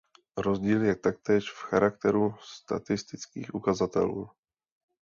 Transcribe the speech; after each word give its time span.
Rozdíl 0.37 0.81
je 0.83 0.95
taktéž 0.95 1.51
v 1.51 1.55
charakteru 1.63 2.35
statistických 2.41 3.55
ukazatelů. 3.55 4.29